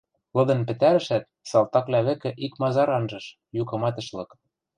[0.35, 3.25] Лыдын пӹтӓрӹшӓт, салтаквлӓ вӹкӹ икмазар анжыш,
[3.61, 4.31] юкымат ӹш лык.